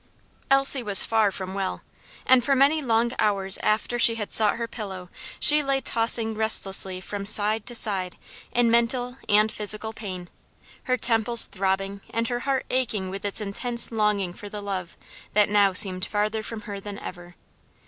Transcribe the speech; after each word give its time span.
Elsie 0.49 0.81
was 0.81 1.03
far 1.03 1.29
from 1.31 1.53
well, 1.53 1.83
and 2.25 2.43
for 2.43 2.55
many 2.55 2.81
long 2.81 3.11
hours 3.19 3.59
after 3.61 3.99
she 3.99 4.15
had 4.15 4.31
sought 4.31 4.55
her 4.55 4.67
pillow 4.67 5.11
she 5.39 5.61
lay 5.61 5.79
tossing 5.79 6.33
restlessly 6.33 6.99
from 6.99 7.23
side 7.23 7.67
to 7.67 7.75
side 7.75 8.17
in 8.51 8.71
mental 8.71 9.17
and 9.29 9.51
physical 9.51 9.93
pain, 9.93 10.27
her 10.85 10.97
temples 10.97 11.45
throbbing, 11.45 12.01
and 12.09 12.29
her 12.29 12.39
heart 12.39 12.65
aching 12.71 13.11
with 13.11 13.23
its 13.23 13.41
intense 13.41 13.91
longing 13.91 14.33
for 14.33 14.49
the 14.49 14.59
love 14.59 14.97
that 15.33 15.49
now 15.49 15.71
seemed 15.71 16.03
farther 16.05 16.41
from 16.41 16.61
her 16.61 16.79
than 16.79 16.97
ever. 16.97 17.35